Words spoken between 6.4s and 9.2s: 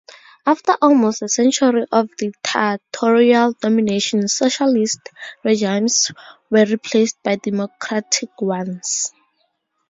were replaced by democratic ones.